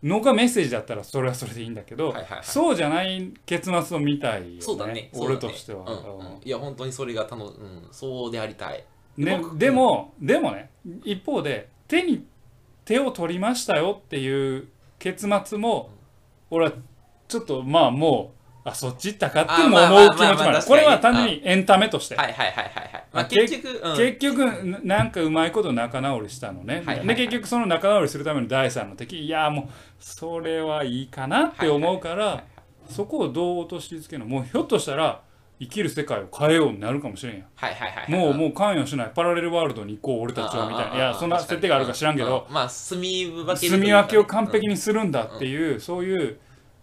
[0.03, 2.39] のがメッセージだったらそれはそれでいいんだけど、はいはいはい。
[2.43, 5.09] そうじゃない結末を見たいよねそうだね。
[5.13, 5.83] 俺としては。
[5.85, 6.41] うんうん。
[6.43, 8.83] いや本当にそれが楽うんそうでありたい。
[9.17, 10.69] ね僕、でもでもね
[11.03, 12.25] 一方で手に
[12.85, 15.91] 手を取りましたよっていう結末も
[16.49, 16.73] 俺は
[17.27, 23.03] ちょっとまあもうあそっち行ったかっても思う気持ちもあるこれは単純にエンタメとして、はいはいはいはいはい。
[23.13, 23.97] まああ結局うん。
[23.97, 27.07] 結局ななんかうまいこと仲直りしたのね、はいはいはい。
[27.07, 29.25] で結局その仲直りするための第三の敵。
[29.25, 29.65] いやもう
[29.99, 32.35] それはいいかなって思うから、はいはい。
[32.35, 32.43] はい
[32.89, 34.25] そこをどう落とし付けるの。
[34.25, 35.21] もうひょっとしたら
[35.59, 37.41] 生きる世界を変えようになるかもしれんや。
[37.41, 38.11] んはいはいはい。
[38.11, 39.11] もうもう関与しない。
[39.13, 40.95] パラレルワールドに行こう俺たちはみたいな。
[40.95, 42.47] いやそんな設定があるか知らんけど。
[42.49, 46.39] まあ住み分け住み分けを完璧にするんだっていうそういう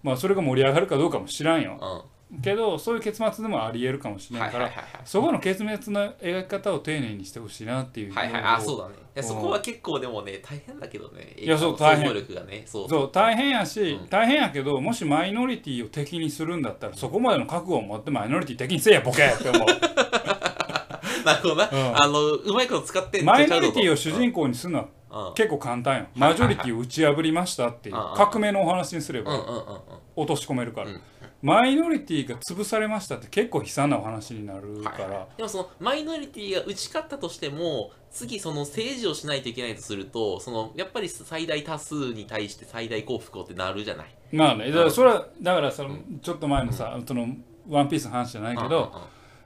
[0.07, 1.77] まあそれが盛り上がるかどうかも知らんよ。
[1.81, 1.89] うん。
[1.89, 2.05] は
[2.43, 8.43] けどそういう結末でもありえるかもしいれないからはいはいはいそこの結末の描き方を丁寧にしてほしいなっていうはいはい。
[8.43, 8.95] あそううだね。
[8.95, 11.35] いやそこは結構でもね大変だけどね。
[11.37, 12.13] いやそう大変。
[12.15, 12.89] ねそう。
[12.89, 14.09] そう大変やし、うん。
[14.09, 19.67] 大変やけどもしマイノリティを敵にするんだったらそこまでの覚悟を持ってマイノリティ敵にせえやボケって思う。
[21.25, 21.69] なるほどな。
[21.73, 22.03] うん。
[22.03, 24.91] あのうまいこと使ってんマイノリティを主人公にするのはと
[25.35, 26.07] 結構簡単よ。
[26.15, 27.97] マジョリティを打ち破りましたっていう。
[27.97, 29.59] うんうん革命のお話にすればうんうんうんうん。
[29.59, 29.81] うん
[30.19, 31.01] 落とし込めるから、うん
[31.43, 44.07] マイノリティが潰されましたって結構悲惨なお話になるから、はいはいでもそのマイノリティが打ち勝ったとしても次その政治をしないといけないとするとそのやっぱり最大多数に対して最大幸福をってなるじゃない。
[44.33, 47.29] まあねだからそれはだからそのちょっと前のさ、その
[47.69, 48.93] ワンピースの話じゃないけど、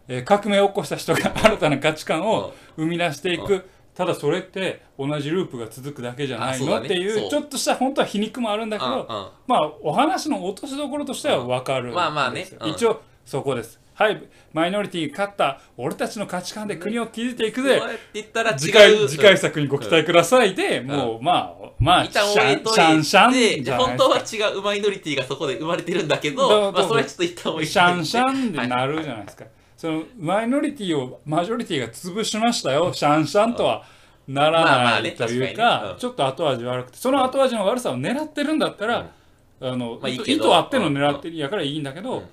[0.07, 6.81] えー革命を起こした人が 新たな価値観を生み出していく、ただそれって同じループが続くだけじゃないあそうだね。
[6.81, 9.07] のっていうちょっとした本当は皮肉もあるんだけど、うんうん。
[9.47, 12.47] まあお話の落としどころとしては分かるんですよ、まあまあね。
[12.61, 12.71] うん。
[12.71, 13.81] 一応そこです。
[14.01, 14.23] はい
[14.55, 22.25] マイノリティが勝った俺たちの価値観で国を築いていくぜ、そうやって言ったら次回次回作にご期待くださいで、もうまあまあシャ
[22.63, 23.29] ンシャンシャ
[23.61, 29.45] ンで本当は違うマイノリティがそこで生まれてるんだけだど、まあ、だそれはちょっと一旦置いてシャンシャンでなるじゃないですか、
[29.81, 33.83] そのマイノリティをマジョリティが潰しましたよシャンシャンとは
[34.29, 39.11] ならないという確かちょっと後味悪くてその後味の悪さを狙ってるんだったら、
[39.59, 42.25] あの意図あっての狙ってるやからいいんだけど、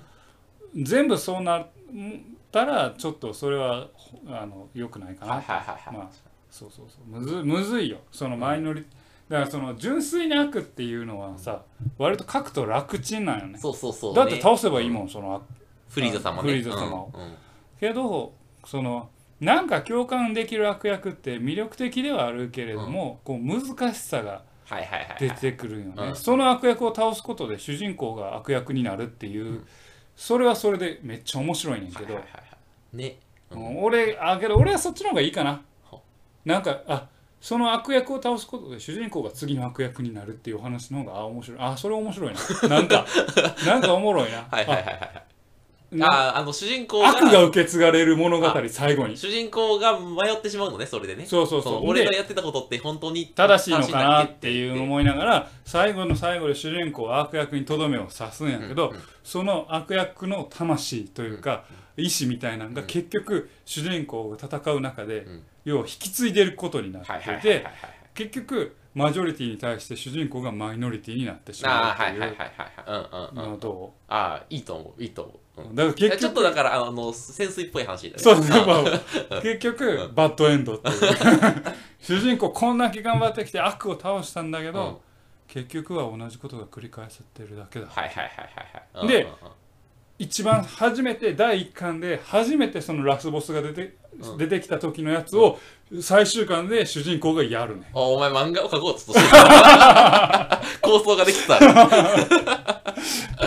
[0.76, 1.66] 全部そうなっ
[2.52, 3.88] たらちょっとそれは
[4.28, 5.36] あの良くないかな。
[5.36, 6.08] まあ
[6.50, 7.18] そうそうそう。
[7.18, 8.84] むずむずいよそのマイノリ
[9.30, 11.62] だからその純粋な悪っていうのはさ
[11.96, 13.58] 割と書くと楽ちんなんよね。
[13.58, 15.57] そうそうそう、ね、だって倒せばいいもんその悪
[15.88, 16.42] フリーザ様ね。
[16.42, 16.96] フリーザ様。
[16.96, 17.34] をうんうん。
[17.80, 18.32] けど
[18.64, 24.42] そのなんか共感できる悪役って魅力的ではあるけれども、こう難しさが
[25.18, 26.16] 出てくるよね、うん。
[26.16, 29.64] その悪役を倒すことで主人公が悪役になるっていう、
[30.16, 32.42] それはそれでめっちゃ面白いねんけど、はいはいはいは
[32.94, 32.96] い。
[32.96, 33.18] ね。
[33.52, 33.84] うん。
[33.84, 35.62] 俺あけど俺はそっちの方がいいかな。
[35.84, 36.02] ほ
[36.44, 37.08] なんかあ
[37.40, 41.60] その悪役を倒すことで主人公が次の悪役になるっていうお話の方があ面白い。
[41.60, 43.06] あそれ面白いななんか
[43.64, 45.00] なんかおもろいな、はいはいはいはいはい。
[45.00, 45.22] な
[46.02, 49.16] ああの主人公が悪が受け継がれる物語最後に。
[49.16, 51.24] 主人公が迷ってしまうのねそれでね。
[51.24, 51.72] そうそうそう。
[51.74, 61.64] の俺がでやってたことって本当に正しいのかなっていうの思いながら最後の最後で主人公は悪役にとどめを刺すんやけど、うんうんその悪役の魂というか、
[61.98, 65.42] 意志みたいなのがうん結局主人公が戦う中で、ん。
[65.66, 72.50] 要は引き継いでることになってはいはいはいはいてはい結局マジョリティに対して主人公がマイノリティになってしあまういはいはいはい
[72.90, 78.22] はいうのどああいいと思ういいと思う、だから結局ちょっとだからあの潜水っぽい話だね。
[78.22, 80.94] そう結局バッドエンドっていう。
[82.00, 84.96] 主人公こんだけ頑張ってきて悪を倒したんだけど、うん。
[85.46, 87.86] 結局は同じことが繰り返されてるだけだ。
[87.86, 89.04] はいはいはいはい。
[89.04, 89.30] はいでうん。
[90.18, 94.38] 一番初めて第1巻で初めてそのラスボスが出て,、うん。
[94.38, 95.60] 出てきた時のやつを
[96.02, 97.90] 最終巻で主人公がやるね。
[97.94, 99.26] あお前漫画を描こうとしてる
[100.82, 101.58] 構想ができた。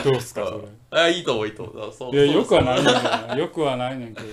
[0.04, 0.56] どうすか
[0.90, 1.94] あいいと思ういいと思う。
[1.94, 3.36] そういやそうよくはないねんけど。
[3.42, 4.28] よくはないねんけど。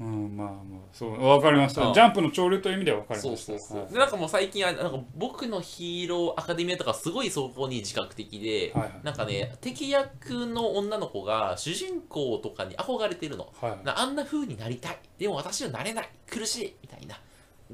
[0.00, 0.36] うん。
[0.36, 1.20] まあまあそう。
[1.20, 1.82] 分かりました。
[1.82, 1.94] うん。
[1.94, 3.52] ジャンプの潮流という意味では分かりそうました。
[3.52, 3.92] そうそう、はい。
[3.92, 8.92] でなんかもう最近はなんか僕のヒーローアカデミアとかすごいそこに自覚的で、はいはい。
[9.02, 13.52] なんかね敵役の女の子が主人公とかに憧れてるの。
[13.60, 13.84] はい。
[13.84, 14.98] なあんな風になりたい。
[15.18, 16.08] でも私はなれない。
[16.26, 16.76] 苦しい。
[16.82, 17.18] みたいな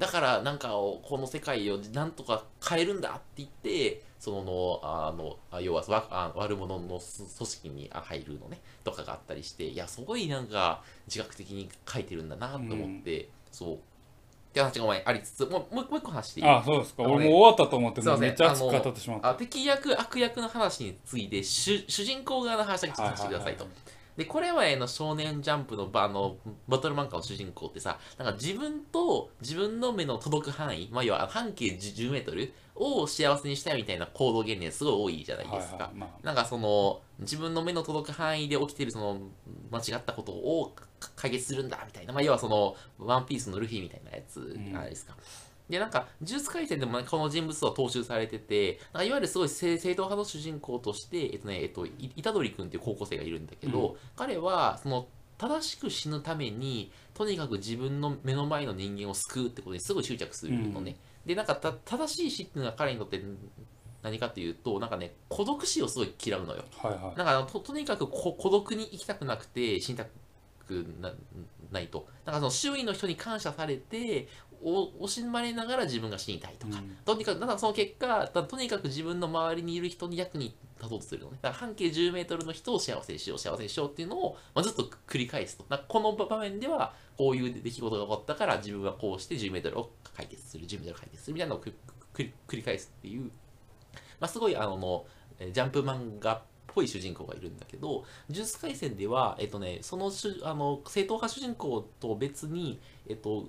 [0.01, 13.75] だからなんかこの世界をなんとか変えるんだって言ってそのあのあ要はわあ悪者の組織にあ入るのねとかがあったりしていやすごいなんか自覚的に書いてるんだなと思って、そう。
[13.75, 13.77] っ
[14.53, 16.47] て話がお前ありつつもうもう一個話していい？
[16.47, 17.03] あそうですか。
[17.03, 19.29] ね俺もう終わったと思ってめっちゃ熱く語ってしまった。
[19.29, 23.65] あ敵役悪役の話について主主人公側の話だけちょっとしてくださいと。
[24.17, 35.75] でこれまでの少年ジャンプのバあのバトル漫画の主人公ってさなんか自分と自分の目の届く範囲、まあ、要は半径10メートルを幸せにしたいみたいな行動原理すごい多いじゃないですか。
[35.75, 39.19] はいはいまあなんかその自分の目の届く範囲で起きてるその
[39.71, 45.15] 間違ったことをか解決するんだみたいな、まあ、要はそのワンピースのルフィみたいなやつじゃないですか。
[45.71, 55.07] でなんか呪術廻戦でもねこの人物は踏襲されててなんかいわゆるすごい正正統派の主人公として、えっとねえっと、い虎杖君っていう高校生がいるんだけど、う彼はその
[55.37, 60.97] 正しく死ぬためにとにかく自分の目の前の人間を救うってことにすごい執着するのね。
[61.25, 63.23] でなんかた正しい死っていうのは彼にとって
[64.03, 66.63] 何かっていうとなんかね孤独死をすごい嫌うのよ。
[66.77, 70.05] はいはいなんかあのととにかくこ孤独に生きたくなくて死にた
[70.67, 71.11] くな
[71.71, 72.05] ないと。
[72.25, 76.77] なんかその周囲の人に感謝されてお惜しまれながら自分が死にたいとか。
[76.77, 81.39] うんとにかく、なんかその結果、だとにかく自分の周りにいる人に役に立とうとするのね。
[81.41, 85.65] だから半径10メートルの人を幸せにしよう、幸せにしようっていうのを、まあ、ずっと繰り返すと。
[85.87, 91.63] この場面では、こういう出来事が起こったから、自分はこうして10メートルを解決する、10メートルを解決するみたいなのを
[92.13, 93.31] 繰り返すっていう、
[94.19, 95.05] まあ、すごいあの、
[95.39, 96.41] えージャンプ漫画っ
[96.73, 103.47] ぽい主人公がいるんだけど、呪術廻戦では、えっとね、その主あの正統派主人公と別に、えっと、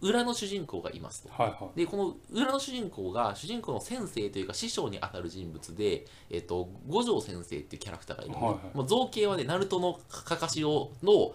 [0.00, 1.28] 裏の主人公がいますと。
[1.30, 1.78] はいはい。
[1.78, 8.76] でこの裏の主人公が主人公の先生というか師匠にあたる人物で、えっと、五条先生っていうキャラクターがいるはいはい。
[8.76, 11.32] もう造形はねナルトのかかしをの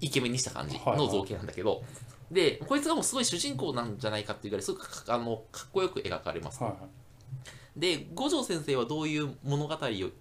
[0.00, 0.98] イケメンにした感じはいはい。
[0.98, 1.82] の造形なんだけど、
[2.30, 6.80] でこいつがもうすごい主人公なんじゃないかっていうぐらいすごくかあのかっこよく描かれます、はいはい。
[7.76, 10.12] で五条先生はどういう物語をい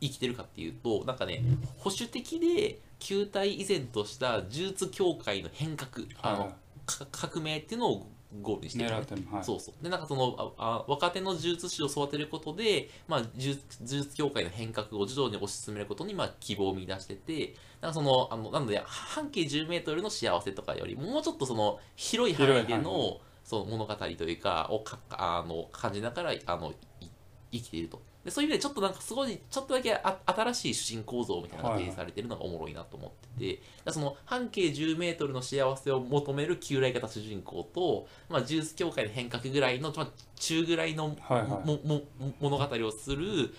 [0.00, 1.42] 生きてるかっていうとなんかね
[1.78, 6.48] 保守的で球体依然とした呪術協会の変革、あのはいはい。
[6.50, 8.06] か革命っていうのを
[8.42, 9.44] ゴールにしてねはい。
[9.44, 9.82] そうそう。
[9.82, 22.66] でなんかそのああ若手の呪術師を育てることで、まあ、呪術協会の変革を徐々に推し進めることに、まあ、希望を見出しててなんかそのあのなので半径10メートルの幸せとかよりもうちょっとその広い範囲。
[22.66, 27.08] でのその物語というかをかあの感じながらあのい
[27.52, 28.02] 生きていると。
[28.24, 41.66] でそういう意味でちょっとなんかすごいちょっとだけあ新しい主人公像みたいなのが提示されてるのがおもろいなと思ってて、だからその半径10メートルの幸せを求める旧来型主人公と、まあ、呪術協会の変革ぐらいの、まあ、中ぐらいのはいはい。
[41.66, 42.02] もも
[42.40, 43.54] 物語をする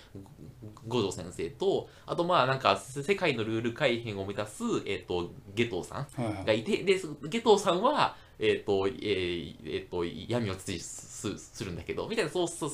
[0.87, 6.45] 五条先生とあとまあなんか世界のルール改変を目指す、えっとゲトウさんはいはい。
[6.45, 12.71] がいてでそゲトウさんは、えっとえーえっと闇を追すするんだけどみたいなそうそう、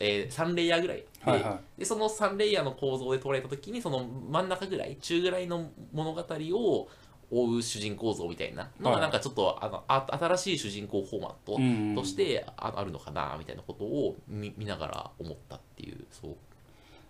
[0.00, 6.88] えー、3レイヤーぐらいで,、はいはでその3レイヤーの構造で捉えた時にその真ん中ぐらい中ぐらいの物語を
[7.30, 9.00] 追う主人公像みたいなのがはい。
[9.00, 16.36] なんかちょっとあのあ新しい主人公フォーマットうんとしてああるのかなみたいなことを見見ながら思ったっていうそう。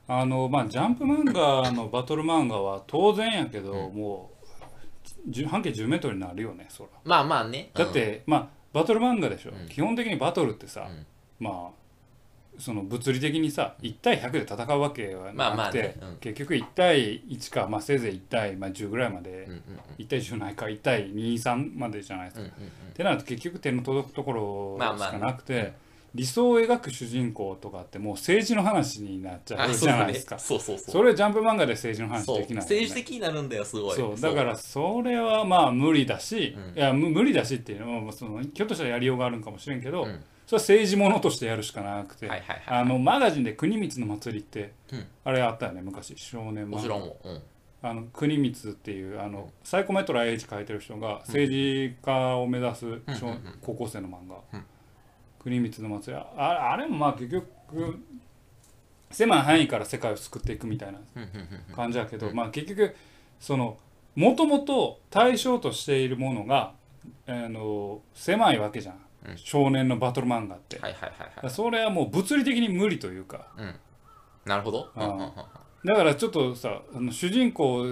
[0.09, 4.31] あのまあジャンプ漫画のバトル漫画は当然やけど、も
[5.27, 6.89] う10半径10メートルになるよねそら。
[7.05, 7.71] まあまあね。
[7.75, 9.69] だって、まあバトル漫画でしょ、うん。
[9.69, 11.07] 基本的にバトルってさ、うん。
[11.39, 11.82] まあ
[12.59, 16.17] その物理的にさ1対100で戦うわけはまあまなくて、あねうん。
[16.19, 19.63] 結局1対1か、まあ、せいぜい1対、まあ、10ぐらいまで、うんうん
[19.99, 22.43] 1対10ないか1対23までじゃないですか。
[22.43, 22.69] うんうんうん。
[22.69, 25.75] ってなると結局手の届くところまあまあしかなくて、
[26.15, 30.39] 理想を描く主人公とかってもう政治の話になっちゃうじゃないですか。
[30.39, 30.91] そうそうそう。
[30.93, 32.39] それジャンプ漫画で政治の話そう。
[32.39, 32.61] できな。
[32.61, 33.97] い政治的になるんだよすごい。
[33.97, 34.21] そう。
[34.21, 36.79] だからそれはまあ無理だし、うん。
[36.79, 42.79] いやむ無理だしっていうのはそのひょっとしたらやりようがあるんかもしれんけど、うんそれは政治ものとしてやるしかなくて、はいはいはい。
[42.81, 45.07] あのマガジンで国光の祭りって、うん。
[45.25, 46.77] あれあったよね昔少年漫画。
[46.77, 47.13] もちろん
[47.85, 53.01] あの国光っていうあのサイコメトラ H 書いてる人が政治家を目指す
[53.63, 54.37] 高校生の漫画。
[54.53, 54.65] うん
[55.43, 57.99] 「国光の祭り」ああれもまあ結局
[59.11, 61.01] 狭い範囲から世界を救っていくみたいな
[61.75, 62.37] 感じだけど、うん。
[62.37, 62.95] まあ結局
[63.41, 63.79] その
[64.15, 66.75] もともと対象としているものが、
[67.27, 69.01] あの狭いわけじゃん
[69.37, 71.31] 少年のバトル漫画って、はいはいはいはい。
[71.43, 73.47] らそれはもう物理的に無理というか。
[73.57, 73.75] うん。
[74.45, 74.91] なるほど。
[74.97, 75.03] うん。
[75.03, 75.33] うんうんうん
[75.85, 77.85] だからちょっとさあの主人公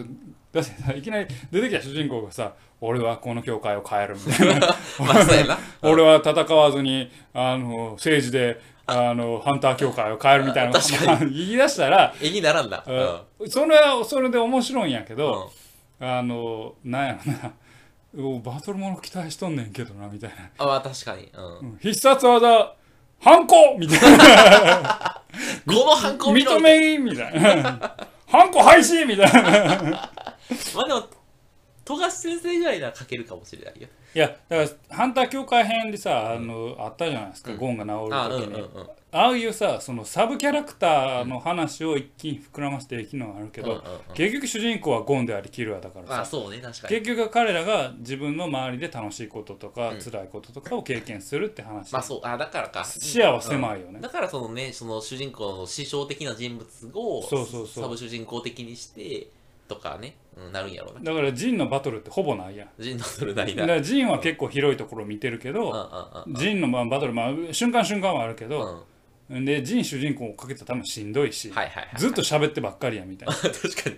[0.52, 4.68] だってさいきなり出てきた主人公がさ「俺はこの教会を変える」みたいな。
[5.04, 13.50] まあそうやな「俺は戦わずにあの政治であのハンター教会を変える」みたいな確か 言い出したら絵にならんだうん。
[13.50, 15.18] それはそれで面白いんやけうん。
[15.18, 15.50] ど、
[15.98, 17.38] あのなんやろな。
[17.40, 17.50] お
[18.14, 21.31] バトルもの期待しとんねんけどなみたいな、あまあ確かに。
[21.33, 21.59] うん。
[21.70, 21.79] うん。
[21.81, 22.75] 必殺技
[23.20, 25.23] ハンコみたいな。
[25.66, 27.96] このハンコ認めみたいな。
[28.27, 30.11] ハンコ廃止みたいな。
[30.75, 31.07] まあでも
[31.90, 33.88] 富樫先生ぐらいなら書けるかもしれないよ。
[34.14, 37.59] いやだからハンター協会編でさあの、あったじゃないですか、うん。
[37.59, 43.83] ゴンが治る時に、ああいうさそのサブキャラクターの話を一気に膨らませていくのはあるけど、
[44.14, 46.20] 結局主人公はゴンでありキルアだからさ。
[46.20, 46.94] あそうね確かに。
[47.00, 50.00] 結局彼らが自分の周りで楽しいこととか、うん。
[50.00, 52.85] 辛いこととかを経験するって話、まあそうあだからか。
[52.85, 53.94] 視野は狭いよね。
[53.94, 57.85] うんだからそのねその主人公の師匠的な人物をそうそうそう。
[57.85, 59.29] サブ主人公的にして
[59.68, 61.12] とかね、うん、なるんやろうな。
[61.12, 62.68] だからジンのバトルってほぼないやん。
[62.79, 66.35] ジンのそれなりだだからジンは結構広いところを見てるけうんうんど、うん。
[66.35, 68.50] ジンのまあバトル、まあ、瞬間瞬間はあるけうん。
[68.50, 68.83] ど、は
[69.31, 73.35] でジン主人公をかけたら多分しんどいし、いはいはいずっと喋ってばっかりやみたいな。
[73.38, 73.53] 確
[73.85, 73.96] かに。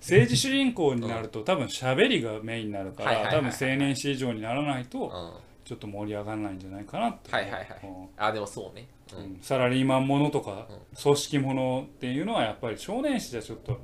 [0.00, 5.08] 政治主人公になると多分喋りがメインになるからはいはいはいはい多分青年誌以上にならないとうん。
[5.08, 8.06] はちょっと盛り上がらないんじゃないかなっていはいはいうん。
[8.16, 8.86] あでもそうね。
[9.12, 9.38] ううんん。
[9.42, 10.78] サラリーマンものとかうん。
[11.02, 13.78] 組織ものっていうのはやっぱり少年誌じゃちょっと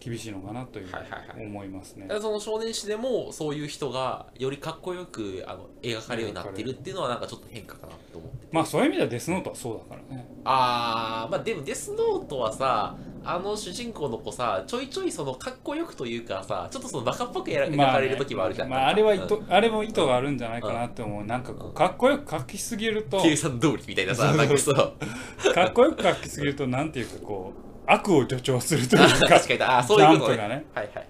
[0.00, 1.46] 厳しいのかなというはいはいはい。
[1.46, 2.02] 思いますね。
[2.02, 8.48] だからその少年誌でもそういう人がよりかっこよくあの描かれるようになってるっていうのはなんかちょっと変化かなと思ってて。
[8.52, 10.28] まあそういう意味ではデスノートはそうだからね。
[10.44, 21.24] あーまあでもデスノートはさあの主人公の子さちょいちょいそのかっこよくというかさちょっとそのバカっぽくやら描かれる時もあるじゃん、まああれは意図うんあれも意図があるんじゃないかなって思う。
[21.24, 29.62] なんかこうかっこよく描きすぎると計算通りみたいなさかっこよく描きすぎるとなんていうかこう悪を助長するというあか確かに。
[29.62, 30.36] あーそういうことね。
[30.36, 30.44] ね。
[30.74, 31.06] はいはいはい。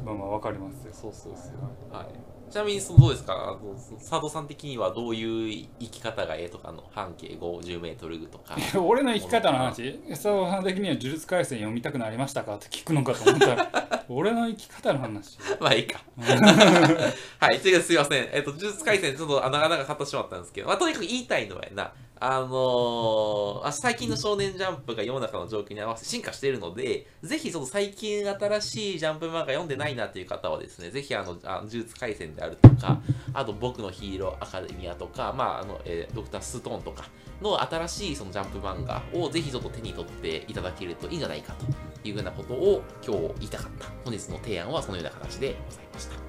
[0.00, 0.92] うんまあまあわかりますよ。
[0.92, 3.32] そうそうそう、はい、ちなみにそのどうですか？
[3.34, 8.56] あの佐藤さん的にはどういう生き方がええとかの半径50メートルとか。
[8.78, 9.94] 俺の生き方の話？
[10.10, 13.88] 佐藤さん的には「呪術廻戦読みたくなりましたか?」って聞くのかと思ったら。
[14.10, 15.38] 俺の生き方の話。
[15.60, 16.00] まあいいか。
[17.40, 18.28] はい、といすいません。
[18.32, 33.00] えっ、と、呪術廻戦ちょっとあ長々語ってしまったんですけど、まあ、とにかく言いたいのはやな、あのーあ最近の少年ジャンプが世の中の状況に合わせて進化しているので、ぜひその最近新しいジャンプ漫画読んでないなっていう方はですね、ぜひあの、あ呪術廻戦であるとか、
[33.32, 37.04] あと僕のヒーローアカデミアとか、まああの、えードクターストーンとか
[37.40, 43.86] の新しいそのジャンプ漫画をぜひちょっと手に取っていただけるといいんじゃないかというようなことを今日言いたかった。
[44.04, 46.27] 本日の提案はそのような形でございました。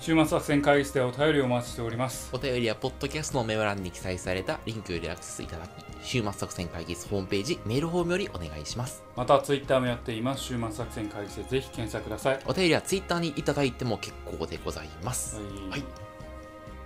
[0.00, 5.70] 週末作戦会議室でお便りをお待ちしておりますお便りはポッドキャストのメモ欄に記載されたリンクよりアクセスいただき、
[6.02, 9.02] 週末作戦会議室ホームページ、メールフォームよりお願いします。
[9.16, 15.36] またツイッターもやっています週末作戦会議室でぜひ検索くださいお便りはツイッターにいただいても結構でございます。
[15.36, 15.84] はいはい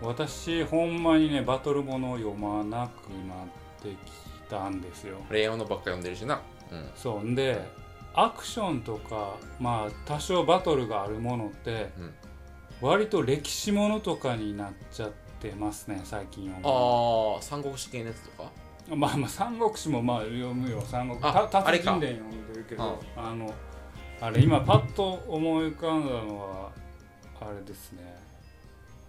[0.01, 3.47] 私ほんまにねバトルものを読まなくなっ
[3.81, 3.97] てき
[4.51, 6.41] たんですよレイヤーのばっか読んでるしな。
[6.73, 6.91] うん。
[6.97, 7.61] そうんで
[8.15, 12.15] アクションとかまあ多少バトルがあるものって、うん
[12.83, 18.51] 割と歴史ものとかになっちゃってますね最近読むああ、三国志系のやつとか？
[18.89, 20.83] まあまあ三国志もまあ読むよ。
[20.85, 23.55] 三国あた達人伝読んでるけどあの
[24.21, 26.71] あれ今パッと思い浮かんだのは
[27.41, 28.03] あれですね。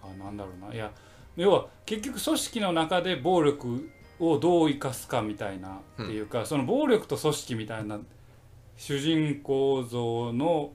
[0.02, 0.72] あなんだろうな。
[0.72, 0.92] いや
[1.36, 7.98] 要は結局組織の中で暴力をどう生かすかみたいなっていうか、その暴力と組織みたいな
[8.76, 10.70] 主人公像の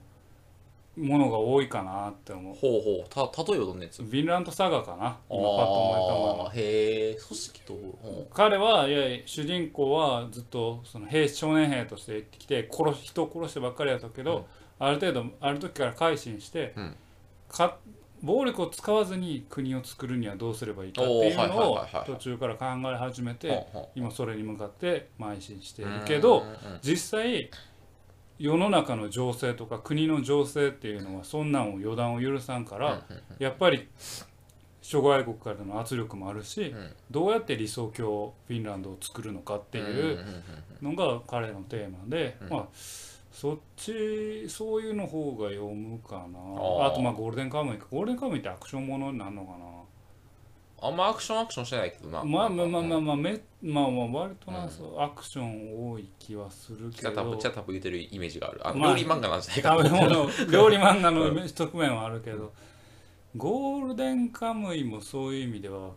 [1.00, 2.54] ものが多いかなって思う。
[2.54, 3.08] ほうほう。
[3.08, 4.02] た例えばどんなやつ？
[4.02, 4.96] ヴィンランドサガかな。
[4.96, 6.46] 今パッと思い浮かぶのは。
[6.46, 7.92] あーへえ組織とうん。
[8.32, 14.44] 彼はいや主人公はずっとその兵少年兵として生きてきて殺し人を殺してばっかりやったけど、うん。
[14.86, 16.96] ある程度ある時から改心して、うん。
[17.48, 17.76] か
[18.22, 26.44] 暴力を使わずに国を作るにはどうすればいいかっていうのを途中から考え始めて今それに向かって邁進してういるけど
[26.82, 27.50] 実際
[28.40, 33.04] 世の中の情勢とか国の情勢っていうのはそんなんを予断を許さんから、
[33.38, 33.86] やっぱり
[34.80, 36.92] 諸外国からの圧力もあるし、うん。
[37.10, 40.24] どうやって理想郷フィンランドを作るのかっていう
[40.80, 42.48] のが彼のテーマで、うん。
[42.48, 42.66] まあ
[43.30, 46.38] そっちそういうの方が読むかな。
[46.86, 47.86] あとまあゴールデンカムイか。
[47.90, 49.52] ゴールデンカムイってアクションものになるのか
[50.82, 52.18] あんまアクションアクションしてないけどな。
[52.18, 54.70] なまあまあまあまああまあめまあまあ割とな、うん。
[54.70, 58.66] そうアクション多い気はするけチャタどプチャタプ言ってるイメージがある。
[58.66, 59.76] あのまあ料理漫画なんじゃないか
[60.50, 62.52] 料理漫画の側面はあるけど、
[63.36, 65.90] ゴールデンカムイもそういう意味では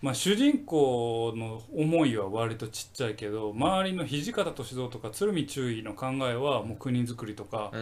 [0.00, 7.72] まあ主人公の思いは割とちっちゃいけど周りの土方歳三とか鶴見中尉の考えはもう国づくりとか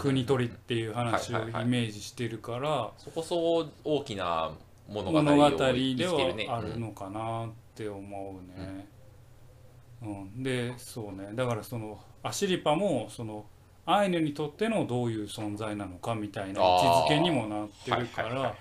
[0.00, 2.90] 国取りっていう話をイメージしてるから。
[2.98, 4.52] そこそこ大きな
[4.90, 6.46] 物語を物語で生きてるね。
[6.46, 8.86] はあるのかなって思うね。
[10.02, 11.30] うん、でそうね。
[11.34, 13.46] だからそのアシリパもその
[13.86, 18.54] アイヌにとってのどういう存在なのかみたいな位置づけにもなってるから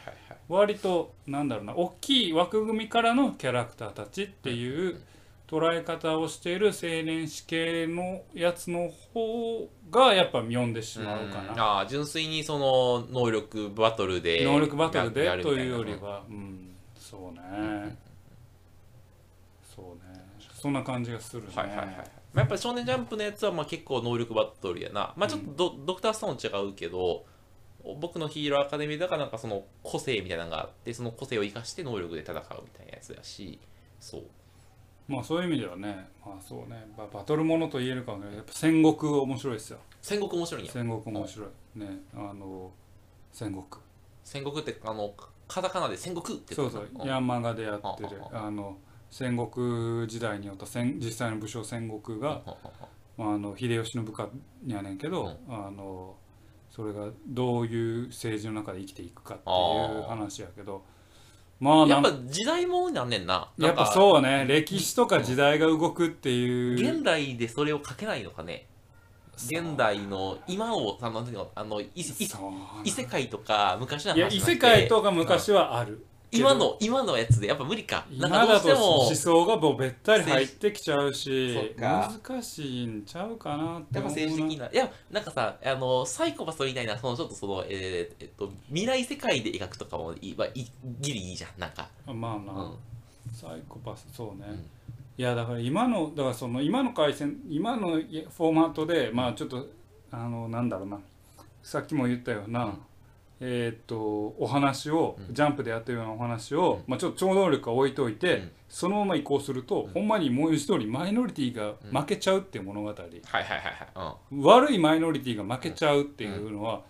[0.47, 5.01] 割となんだろうな大きい枠組みからのキャラクターたちっていう
[5.49, 11.63] 捉え方をしている青年誌系のやつの方がやっぱ読んでしまうかな。
[11.63, 17.97] ああ純粋にその能力バトルで能力バトルでというよりは、うん、そうね、
[19.75, 20.23] そうね、
[20.53, 21.47] そんな感じがするね。
[21.55, 25.13] はいはいはいまあ、やっぱり少年ジャンプのやつはまあ結構能力バトルやな。
[25.17, 27.25] まあちょっとド,、ドクターストーン違うけど
[27.99, 32.43] 僕のヒーローアカデミーだからなんかその個性みたいなのがあってその個性を生かして能力で戦うみ
[32.77, 33.57] たいなやつやし。
[33.99, 34.21] そう
[35.09, 39.79] まあそういう意味ではね、まあそうね、ババトルものと言えるかもね、やっぱ戦国面白いですよ。
[40.01, 40.71] 戦国面白いんや。
[40.71, 41.79] 戦国面白い。
[41.79, 42.71] ね、あの
[43.33, 43.65] 戦国。
[44.23, 45.13] 戦国ってあの
[45.47, 48.21] カタカナで戦国ってそうそう、ヤンマガでやってる。
[48.31, 48.77] あ、あの
[49.09, 52.41] 戦国時代によった戦実際の武将戦国が、
[53.17, 54.29] まあ、あの秀吉の部下
[54.63, 56.15] にやねんけど、あの
[56.69, 60.83] それがどういう政治の中で生きていくかっていう話やけど
[61.59, 66.75] まあなんやっぱ時代もんなんねんなやっぱうそうね歴史とか時代が動くっていう。
[66.75, 68.65] 現代でそれを書けないのかね。
[69.45, 72.51] 現代の今をあのなんていうのあのいいそう
[72.83, 78.05] 異世界とか昔のいや異世界とか昔はある今の今のやつでやっぱ無理か。
[78.11, 78.99] なんかどう今だとしても。
[78.99, 84.67] 思想がもうべったり入ってきちゃうし難しいんちゃうかなってやっぱ政治的な。
[84.67, 90.67] いやなんかさあのサイコパスみたいなそのちょっとそのえーえっと未来世界で描くとかもいい,、まあ、い
[91.01, 91.87] ギリいいじゃんなんか。
[92.05, 92.77] まあまあ、うん。
[93.33, 94.55] サイコパスそうね、うん。
[94.55, 94.63] い
[95.17, 99.67] やだから今のだからその今の回線今のフォーマットでまあちょっと
[100.11, 100.99] あのなんだろうな。
[101.63, 102.79] さっきも言ったような、うん
[103.41, 105.33] えーっとお話を、うん。
[105.33, 106.83] ジャンプでやってるようなお話を、うん。
[106.87, 108.51] まあ、ちょっと超能力は置いといて、うん。
[108.67, 109.93] そのまま移行すると、うん。
[109.93, 114.35] ほんまにもう一通りマイノリティが負けちゃうっていう物語、はいはいはいはい。
[114.41, 116.81] 悪いマイノリティが負けちゃうっていうのは、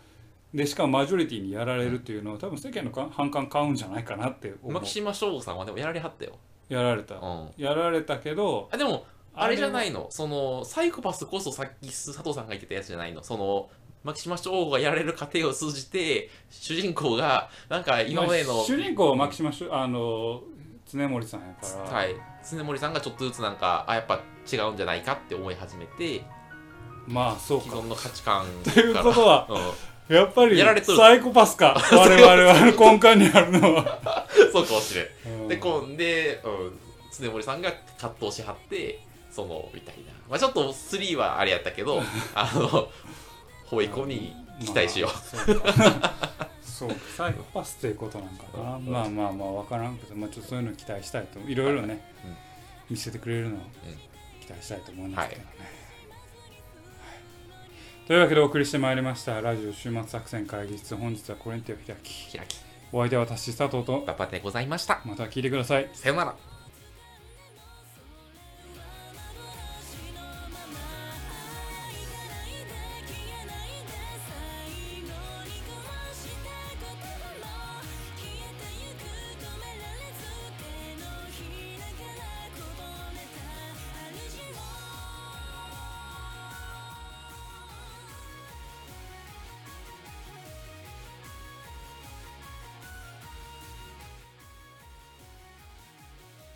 [0.53, 4.73] でしかもマジョリティにやられるっていうのは多分世間のか反感買うんじゃないかなってうん思う。
[4.81, 6.39] 牧島翔吾さんはでもやられはったよ、
[6.69, 10.07] やられた、うん、やられたけどあでもあれじゃいないの。
[10.09, 13.23] そのサイコパスこそさっき佐藤さんが言ってたやつじゃないの。
[13.23, 13.69] その
[14.03, 20.41] 牧島翔吾がやられる過程を通じて主人公がなんか今までの、主人公は牧島しあの
[20.91, 22.15] 常森さんやから、はい。
[22.49, 24.21] 常森さんがちょっとずつなんかあやっぱ
[24.51, 26.23] 違うんじゃないかって思い始めて
[27.07, 27.65] まあそうか。
[27.65, 29.47] 既存の価値観ということは
[30.09, 30.97] うん、やっぱりやられとる。
[30.97, 31.77] サイコパスか。
[31.91, 35.41] 我々は根幹にあるのは、 そうかもしれん。
[35.41, 35.47] うん。
[35.47, 36.79] でこんで、うん、
[37.19, 42.01] 常森さんが葛藤しはってそのみたいな、まあ、ちょっと3はあれやったけど
[42.33, 42.89] あの
[43.69, 45.65] ホイコに期待しよう、ま
[46.01, 48.85] あそうサイコパスっていうことなんかな、うん。
[48.85, 52.35] まあまあまあ分からんけど、まあ、ちょっとそういうの期待したいといろいろね、うん。
[52.89, 53.59] 見せてくれるのを
[54.41, 55.67] 期待したいと思いますけどね、はい。
[58.07, 60.95] というわけでお送りしてまいりましたラジオ週末作戦会議室。
[60.95, 62.35] 本日はこれにてお開き。
[62.35, 62.57] 開き。
[62.91, 64.01] お相手は私佐藤と。
[64.07, 65.01] バパでございました。
[65.05, 65.89] また聞いてください。
[65.93, 66.35] さよなら